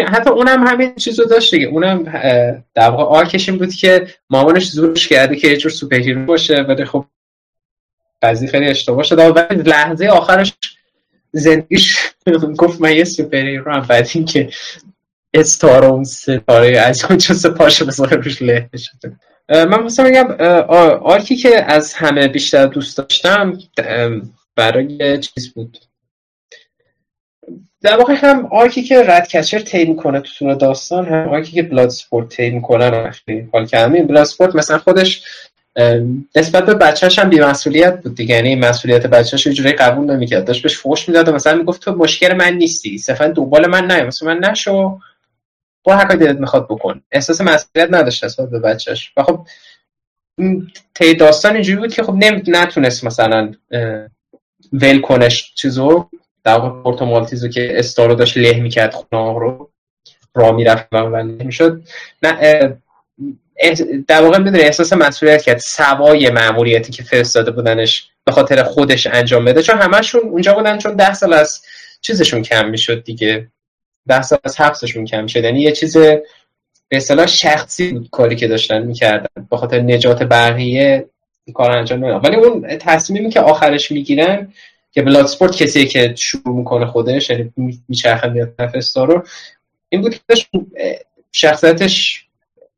[0.08, 1.68] حتی اونم همین چیز رو داشت دیگه.
[1.68, 2.04] اونم
[2.74, 6.62] در واقع آرکش این بود که مامانش زورش کرده که یه جور سوپر هیرو باشه
[6.62, 7.06] ولی خب
[8.22, 10.54] قضیه خیلی اشتباه شده ولی لحظه آخرش
[11.32, 11.98] زندگیش
[12.62, 14.50] گفت من یه سوپر هیرو هم بعد اینکه
[15.34, 19.16] استار اون ستاره از اونجا سپاش بذاره روش له شده.
[19.50, 20.28] من مثلا میگم
[21.02, 23.58] arc ی که از همه بیشتر دوست داشتم
[24.56, 25.78] برای چیز بود.
[27.82, 31.52] در واقع هم arc ی که Ratcatcher طی می‌کنه تو طول داستان هم arc ی
[31.52, 33.12] که Bloodsport طی می‌کنه
[33.54, 35.24] حال کردم Bloodsport مثلا خودش
[36.36, 38.36] نسبت به بچهش هم بیمسئولیت بود دیگه.
[38.36, 40.46] یعنی مسئولیت بچهش یه جوری قبول نمی‌کرد.
[40.46, 42.98] داشت بهش فوش می‌داد و مثلا می‌گفت تو مشکل من نیستی.
[42.98, 45.00] صرفا دنبال من نه مثلا من نشو.
[45.84, 47.02] با هر کاری دلت می‌خواد بکن.
[47.12, 49.48] احساس مسئولیت نداشت نسبت به بچهش و خب
[50.96, 52.14] تی داستان اینجوری بود که خب
[52.48, 53.52] نتونست مثلا
[54.74, 56.10] ول کنش چیزو.
[56.44, 59.72] در واقع پورتو مالتیزو که استارو داشت له می‌کرد خونه رو.
[60.36, 61.84] را می‌رفت و می‌شد.
[62.24, 62.78] نه
[64.08, 65.58] در واقع می‌دونه احساس مسئولیت کرد.
[65.58, 69.64] سوای معمولیتی که فرستاده بودنش به خاطر خودش انجام بده.
[69.64, 71.62] چون همشون اونجا بودن چون ده سال از
[72.02, 73.48] چیزشون کم می‌شد دیگه.
[74.08, 78.48] ده سال از حبسشون کم شد یعنی یه چیز به اصطلاح شخصی بود کاری که
[78.48, 79.28] داشتن می‌کردن.
[79.50, 81.06] به خاطر نجات بقیه
[81.54, 84.54] کار انجام ندادن ولی اون تصمیمی که آخرش می‌گیرن
[84.92, 87.54] که بلاد سپورت کسی که شروع می‌کنه خودش یعنی
[87.90, 88.54] میچرخه میاد
[88.96, 89.26] رو
[89.90, 90.46] این بود که
[91.32, 92.26] شخصیتش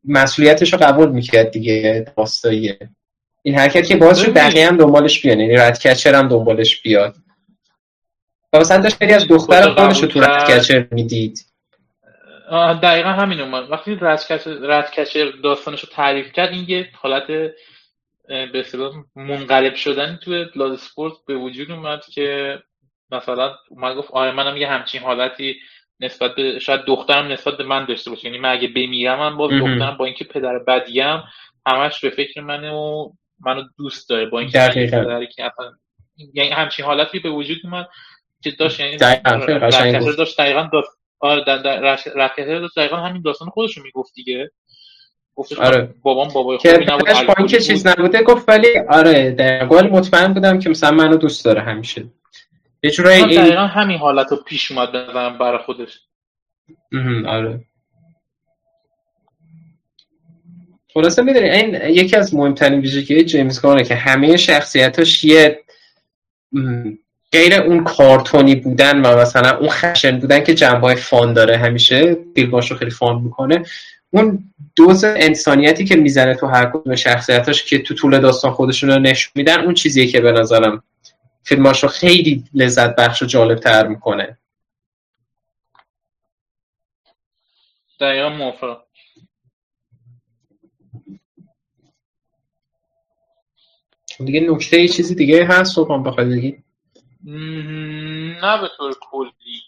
[0.05, 2.79] مسئولیتش رو قبول می‌کرد دیگه راستاییه
[3.41, 7.15] این حرکت که باعث شد بقیه هم دنبالش بیان یعنی رد کچر هم دنبالش بیاد.
[8.53, 11.39] و مثلا داشت خیلی از دختر خودش رو تو رد کچر می‌دید.
[12.83, 13.71] دقیقا همین اومد.
[13.71, 17.27] وقتی رد کچر داستانش رو تعریف کرد این یه حالت
[18.27, 22.59] به اصطلاح منقلب شدن توی لاد سپورت به وجود اومد که
[23.11, 25.55] مثلا اومد گفت آره منم یه همچین حالتی
[26.03, 28.25] نسبت به شاید دخترم نسبت به من داشته باشه.
[28.25, 31.23] یعنی من اگه بمیرم من باز دخترم با اینکه پدر بدیم
[31.65, 34.25] همش به فکر منو منو دوست داره.
[34.25, 34.59] با اینکه
[34.91, 35.71] پدری که اصلا
[36.33, 37.87] یعنی همچین حالتی به وجود اومد
[38.43, 40.89] که داشت یعنی داشت دقیقا داشت
[41.19, 44.51] آره داشت دقیقا همین داستان خودش رو می‌گفت دیگه.
[45.35, 45.93] گفتش آره.
[46.01, 50.91] بابام بابای خوبی نبود اینکه چیز نبوده گفت ولی آره در مطمئن بودم که مثلا
[50.91, 52.03] منو دوست داره همیشه.
[52.83, 55.99] یه جورایی این دقیقا همین حالت رو پیش اومد بزنم برای خودش.
[57.27, 57.59] آره.
[60.93, 65.59] خلاصه می‌دونی این یکی از مهمترین ویژگی جیمز گانه که همه شخصیتاش یه
[67.31, 72.71] غیر اون کارتونی بودن و مثلا اون خشن بودن که جنبه فان داره همیشه فیلماش
[72.71, 73.65] رو خیلی فان می‌کنه.
[74.11, 78.99] اون دوز انسانیتی که می‌زنه تو هر کدوم شخصیتاش که تو طول داستان خودشون رو
[78.99, 80.83] نشون میدن اون چیزیه که به نظرم
[81.43, 84.37] فیلماش رو خیلی لذت بخش و جالب تر می‌کنه.
[87.99, 88.83] دقیقا موافقم.
[94.25, 96.63] دیگه نکته یه چیزی دیگه هست صبحان بخوای بگی؟
[98.41, 99.61] نه به طور کلی.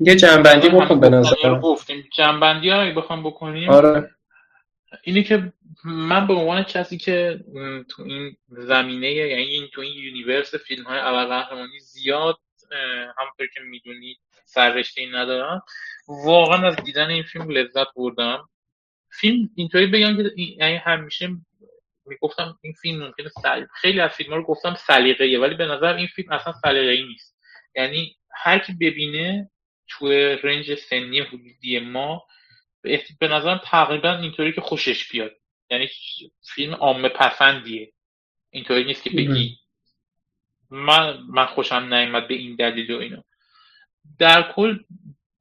[0.00, 1.58] یه جنبندی بکن به نظر.
[1.62, 2.04] گفتیم.
[2.16, 4.10] جنبندی ها بخوام بکنیم آره.
[5.02, 5.52] اینی که
[5.84, 7.40] من به عنوان کسی که
[7.88, 12.38] تو این زمینه یعنی این تو این یونیورس فیلم های قهرمانی زیاد
[13.18, 15.62] همونطور که می‌دونید سررشته این ندارم.
[16.08, 18.48] واقعا از دیدن این فیلم لذت بردم.
[19.20, 21.28] فیلم اینطوری بگم که یعنی همیشه
[22.06, 23.66] می‌گفتم این فیلم ممکنه سل...
[23.74, 27.36] خیلی از فیلم ها رو گفتم سلیقه‌ایه ولی به نظر این فیلم اصلا ای نیست.
[27.74, 29.50] یعنی هر کی ببینه
[29.88, 30.08] تو
[30.42, 32.26] رنج سنی حدودی ما
[33.20, 35.32] به نظرم تقریبا اینطوری که خوشش بیاد.
[35.70, 35.88] یعنی
[36.54, 37.92] فیلم عامه پسندیه
[38.50, 39.58] اینطوری نیست که بگی
[40.70, 43.22] من من خوشم نیامد به این دلیل و اینو
[44.18, 44.78] در کل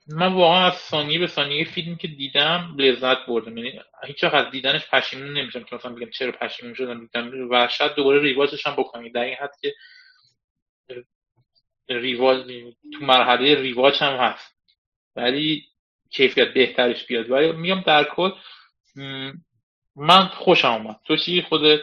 [0.07, 3.57] من واقعا از ثانیه به ثانیه فیلمی که دیدم لذت بردم.
[3.57, 7.95] یعنی هیچ از دیدنش پشیمون نمیشم که مثلا بگم چرا پشیمون شدم دیدم و شاید
[7.95, 9.09] دوباره ریواجش هم بکنم.
[9.09, 9.73] در این حد که
[11.89, 12.47] ریواج
[12.93, 14.55] تو مرحله ریواج هم هست.
[15.15, 15.65] ولی
[16.09, 17.29] کیفیت بهترش بیاد.
[17.29, 18.31] ولی میگم در کل
[19.97, 21.79] من خوشم آمد تو چی خودت؟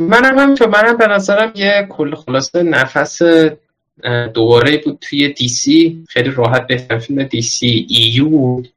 [0.00, 3.22] منم هم تو منم به نظرم یه کل خلاصه نفس
[4.34, 8.72] دوباره بود توی دی سی خیلی راحت بهتر فیلم دی سی ایو بود.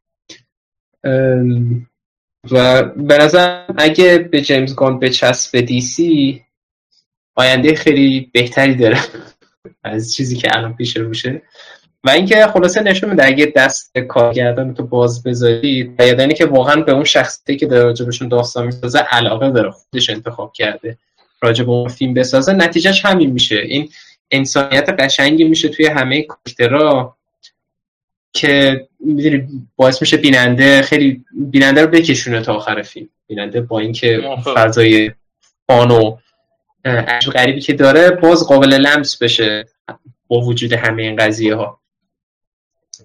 [2.51, 6.41] و به نظر اگه به جیمز گان به دی سی
[7.35, 8.99] آینده خیلی بهتری داره
[9.83, 11.41] از چیزی که الان پیش رو میشه.
[12.05, 16.91] و اینکه خلاصه نشون میده اگه دست کارگردان تو باز بذاری یعنی که واقعا به
[16.91, 20.97] اون شخصی که داره راجبشون داستان می‌سازه علاقه داره خودش انتخاب کرده
[21.41, 22.53] راجب اون فیلم بسازه.
[22.53, 23.55] نتیجهش همین میشه.
[23.55, 23.89] این
[24.31, 27.17] انسانیت قشنگی میشه توی همه کاراکترها
[28.33, 33.09] که می‌دونی باعث میشه بیننده خیلی بیننده رو بکشونه تا آخر فیلم.
[33.27, 34.23] بیننده با اینکه
[34.55, 35.11] فضای
[35.67, 36.17] فان و
[37.33, 39.65] غریبی که داره باز قابل لمس بشه
[40.27, 41.79] با وجود همه این قضیه ها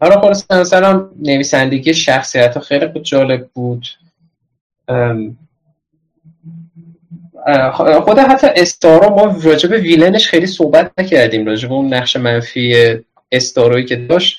[0.01, 3.86] حالا خلاص مثلا نویسندگی شخصیت ها خیلی جالب بود.
[8.05, 12.97] خود حتی استارو ما راجب ویلنش خیلی صحبت نکردیم راجب اون نقش منفی
[13.32, 14.38] استاروی که داشت.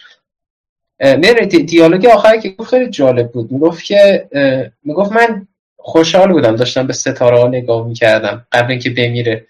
[0.99, 3.52] میره دیالوگ آخری که گفت خیلی جالب بود.
[3.52, 4.28] می‌گفت که
[4.84, 5.47] می‌گفت من
[5.78, 9.45] خوشحال بودم داشتم به ستاره ها نگاه می‌کردم قبل اینکه بمیره.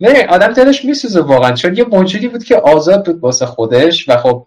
[0.00, 4.16] میره آدم دلش میسوزه واقعا چون یه موجودی بود که آزاد بود واسه خودش و
[4.16, 4.46] خب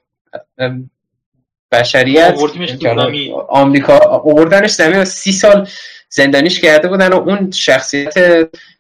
[1.72, 2.36] بشریت
[3.50, 5.00] آمریکا آوردنش زمین.
[5.00, 5.68] و سی سال
[6.10, 8.14] زندانیش کرده بودن و اون شخصیت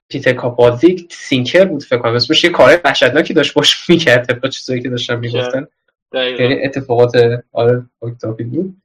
[0.10, 2.16] پیتر کاپالدیک سینکر بود فکر کنم.
[2.16, 5.68] اسمش یه کار وحشتناکی داشت باش می‌کرد با چیزایی که داشتن می‌گفتن.
[6.64, 7.12] اتفاقات
[7.52, 7.86] آره
[8.44, 8.82] بود.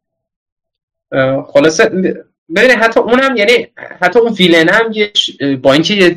[1.53, 2.15] خلاصه
[2.57, 3.67] ببینید حتی اونم یعنی
[4.01, 5.13] حتی اون ویلن هم یه
[5.57, 6.17] با اینکه یه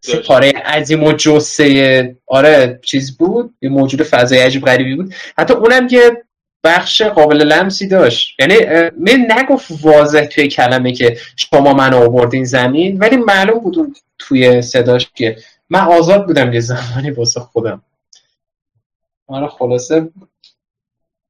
[0.00, 5.14] ستاره عظیم و جسه آره چیز بود یه موجود فضای عجیب غریبی بود.
[5.38, 6.24] حتی اونم یه
[6.64, 8.40] بخش قابل لمسی داشت.
[8.40, 8.54] یعنی
[8.98, 15.10] من نگفت واضح توی کلمه که شما من آوردین زمین ولی معلوم بود توی صداش
[15.14, 15.36] که
[15.70, 17.82] من آزاد بودم یه زمانی واسه خودم.
[19.26, 20.08] آره خلاصه.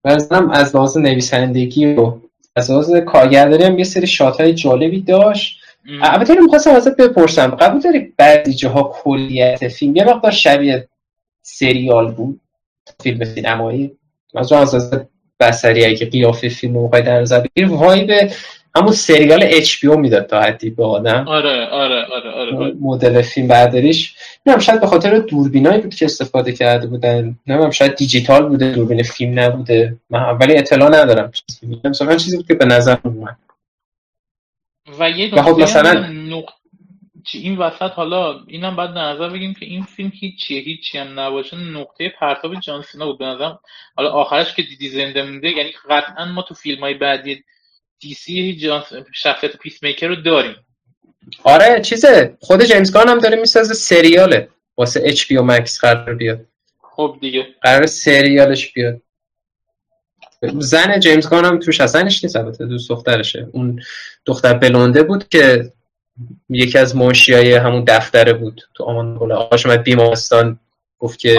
[0.04, 2.18] به نظرم از لحاظ نویسندگی و
[2.58, 5.58] از لحاظ کارگردانی هم یه سری shot های جالبی داشت.
[6.02, 7.46] البته اینو می‌خواستم ازت بپرسم.
[7.48, 10.88] قبول داری بعضی جاها کلیت فیلم؟ یه مقدار شبیه
[11.42, 12.40] سریال بود.
[13.02, 13.90] فیلم سینمایی.
[14.34, 14.90] از از
[15.40, 17.68] بصری اگه قیافه فیلم رو در نظر بگیر
[18.04, 18.32] به
[18.78, 21.28] همون سریال HBO می‌داد تا حدی به آدم.
[21.28, 22.74] آره آره آره آره.
[22.80, 24.14] مدل فیلم برداریش
[24.46, 27.38] نمی‌دونم شاید به خاطر دوربینایی بود که استفاده کرده بودن.
[27.46, 29.96] نمی‌دونم شاید دیجیتال بوده دوربین فیلم نبوده.
[30.10, 31.32] من ولی اطلاع ندارم.
[31.84, 33.36] مثلا چیزی بود که به نظر اومد.
[34.98, 36.10] و یه خب مثلا
[37.34, 41.56] این وسط حالا اینم بعد نظر بگیم که این فیلم هیچیه هیچی هم نباشه.
[41.56, 43.58] نقطه پرتاب جان سینا بود به نظرم.
[43.96, 47.44] حالا آخرش که دیدی زنده مونده یعنی قطعا ما تو فیلم های بعدی
[48.00, 48.70] دی سی
[49.14, 50.56] شخصیت پیس میکر رو داریم.
[51.44, 52.36] آره چیزه.
[52.40, 54.48] خود جیمز گان هم داره می‌سازه سریاله.
[54.76, 56.40] واسه اچ پی او مکس قرار بیاد.
[56.82, 57.46] خب دیگه.
[57.62, 59.00] قرار سریالش بیاد.
[60.58, 63.48] زن جیمز گان هم توش زنش نیست البته دوست دخترشه.
[63.52, 63.82] اون
[64.26, 65.72] دختر بلونده بود که
[66.48, 68.62] یکی از منشیای همون دفتره بود.
[68.74, 70.58] تو آمان بولا آقاش اومد بیمارستان
[70.98, 71.38] گفت که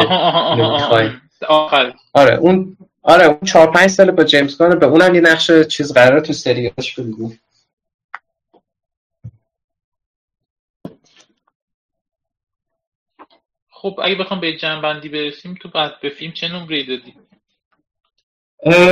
[2.14, 5.94] آره اون آره اون چهار پنج سال با جیمز گان به اونم یه نقش چیز
[5.94, 7.34] قراره تو سریالش بگو.
[13.70, 17.14] خب اگه بخوام به جمع‌بندی برسیم تو بعد به فیلم چه نمره دادی؟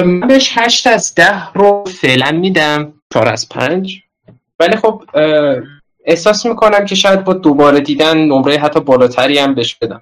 [0.03, 3.01] من بهش هشت از ده رو فعلا میدم.
[3.13, 4.01] چهار از پنج.
[4.59, 5.03] ولی خب
[6.05, 10.01] احساس می‌کنم که شاید با دوباره دیدن نمره حتی بالاتری هم بهش بدم.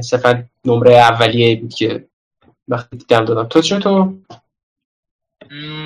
[0.00, 2.09] صرفا نمره اولیه بود که
[2.70, 3.48] وقتی دیدم دادم.
[3.48, 4.12] تو چطور؟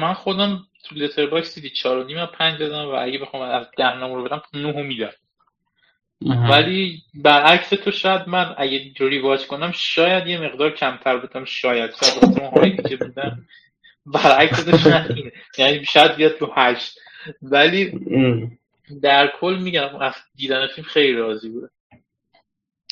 [0.00, 4.22] من خودم تو Letterboxd چهار و نیم پنج دادم و اگه بخوام از ده نمره
[4.22, 5.12] بدم نه میدم.
[6.50, 11.90] ولی برعکس تو شاید من اگه جوری واچ کنم شاید یه مقدار کمتر بدم شاید.
[11.94, 13.46] شاید هایی که بودم.
[14.06, 16.98] برعکس تو شاید یعنی شاید بیاد تو هشت.
[17.42, 18.00] ولی
[19.02, 21.68] در کل میگم از دیدن فیلم خیلی راضی بوده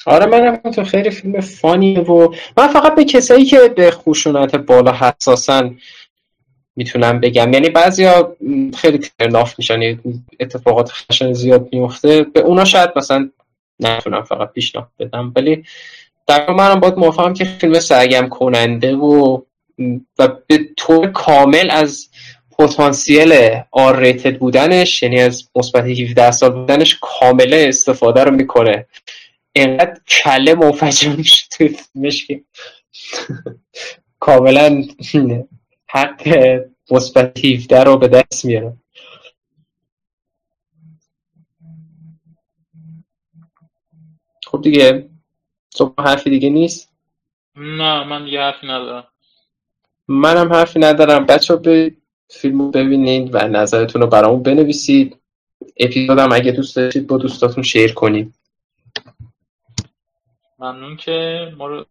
[0.07, 4.93] آره من تو خیلی فیلم فانیه و من فقط به کسایی که به خشونت بالا
[4.93, 5.77] حساسن
[6.77, 7.53] می‌تونم بگم.
[7.53, 8.37] یعنی بعضیا
[8.77, 9.99] خیلی ترناف میشن یعنی
[10.41, 13.31] اتفاقات خشن زیاد میفته به اونا شاید مثلا
[13.81, 15.33] نتونم فقط پیشنهاد بدم.
[15.37, 15.65] ولی
[16.27, 19.41] در منم باید موافقم که فیلم سرگم کننده و
[20.19, 22.09] و به طور کامل از
[22.59, 23.33] پتانسیل
[23.71, 28.87] آر ریتد بودنش یعنی از مثبت 17 سال بودنش کامله استفاده رو می‌کنه.
[29.53, 32.45] اینقدر کله منفجر میشه توی فیلمش که
[34.21, 34.85] کاملا
[35.89, 36.29] حق
[36.91, 38.77] مثبت 17 رو به دست میاره.
[44.47, 45.09] خب دیگه
[45.75, 46.93] صبح حرفی دیگه نیست؟
[47.57, 49.09] نه من دیگه حرفی ندارم.
[50.09, 51.27] منم حرفی ندارم.
[51.27, 51.97] بچه به
[52.29, 55.17] فیلم ببینید و نظرتون رو برامون بنویسید.
[55.77, 58.35] اپیزودم اگه دوست داشتید با دوستاتون شیر کنید.
[60.63, 61.87] ممنون که ما رو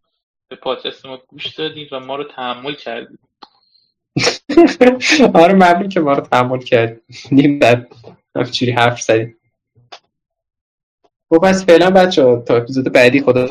[0.47, 3.19] به پادکست ما گوش دادید و ما رو تحمل کردید
[5.34, 7.88] آره ممنون که ما رو تحمل کردیم بعد
[8.36, 9.38] همچوری حرف زدیم
[11.30, 13.47] خب پس فعلا بچه تا اپیزود بعدی خدا